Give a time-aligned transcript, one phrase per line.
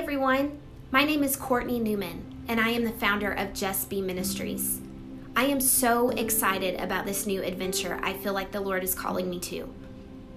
[0.00, 0.58] everyone.
[0.90, 4.80] My name is Courtney Newman, and I am the founder of Just Be Ministries.
[5.36, 9.30] I am so excited about this new adventure I feel like the Lord is calling
[9.30, 9.72] me to.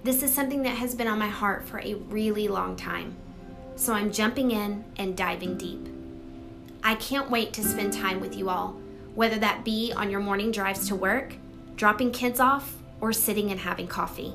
[0.02, 3.16] This is something that has been on my heart for a really long time.
[3.74, 5.88] So I'm jumping in and diving deep.
[6.82, 8.80] I can't wait to spend time with you all,
[9.14, 11.34] whether that be on your morning drives to work,
[11.76, 14.34] dropping kids off, or sitting and having coffee.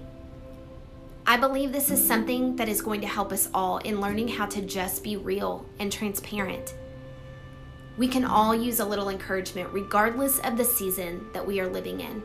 [1.29, 4.47] I believe this is something that is going to help us all in learning how
[4.47, 6.73] to just be real and transparent.
[7.99, 12.01] We can all use a little encouragement regardless of the season that we are living
[12.01, 12.23] in.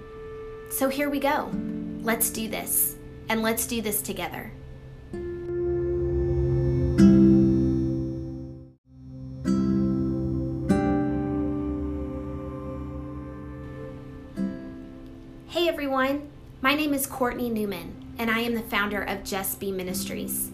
[0.70, 1.50] So here we go.
[2.00, 2.96] Let's do this,
[3.28, 4.50] and let's do this together.
[15.48, 16.30] Hey everyone,
[16.64, 20.50] my name is Courtney Newman and I am the founder of Just Be Ministries.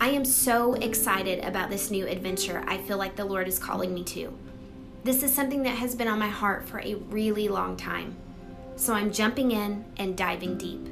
[0.00, 3.92] I am so excited about this new adventure I feel like the Lord is calling
[3.92, 4.32] me to.
[5.02, 8.14] This is something that has been on my heart for a really long time.
[8.76, 10.86] So I'm jumping in and diving deep.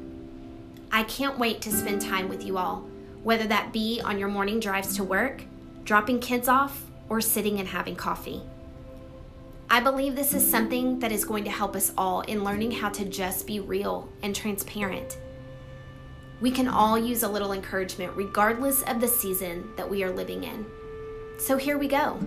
[0.90, 2.88] I can't wait to spend time with you all,
[3.22, 5.44] whether that be on your morning drives to work,
[5.84, 8.42] dropping kids off, or sitting and having coffee.
[9.68, 12.88] I believe this is something that is going to help us all in learning how
[12.90, 15.18] to just be real and transparent
[16.40, 20.44] we can all use a little encouragement regardless of the season that we are living
[20.44, 20.66] in.
[21.38, 22.18] So here we go.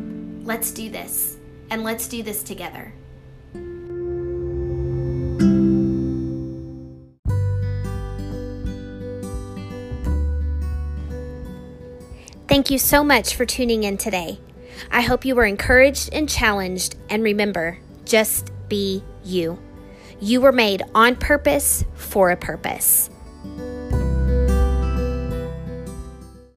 [0.41, 1.37] Let's do this,
[1.69, 2.93] and let's do this together.
[12.47, 14.39] Thank you so much for tuning in today.
[14.91, 19.59] I hope you were encouraged and challenged, and remember, just be you.
[20.19, 23.09] You were made on purpose for a purpose.